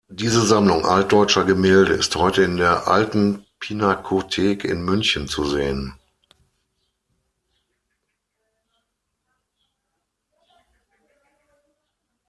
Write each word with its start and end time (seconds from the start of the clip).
Diese 0.09 0.41
Sammlung 0.47 0.83
altdeutscher 0.87 1.43
Gemälde 1.45 1.93
ist 1.93 2.15
heute 2.15 2.41
in 2.41 2.57
der 2.57 2.87
Alten 2.87 3.45
Pinakothek 3.59 4.63
in 4.63 4.81
München 4.81 5.27
zu 5.27 5.45
sehen. 5.45 5.93